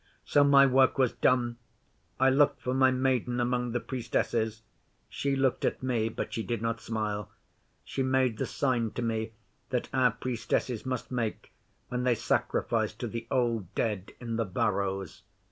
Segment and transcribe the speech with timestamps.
[0.25, 1.57] So my work was done.
[2.19, 4.63] I looked for my Maiden among the Priestesses.
[5.09, 7.29] She looked at me, but she did not smile.
[7.83, 9.33] She made the sign to me
[9.69, 11.51] that our Priestesses must make
[11.89, 15.21] when they sacrifice to the Old Dead in the Barrows.